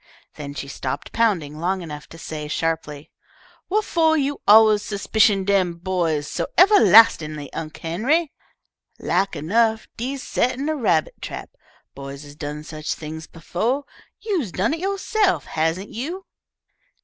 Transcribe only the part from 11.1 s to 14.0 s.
trap. Boys has done such things befo'.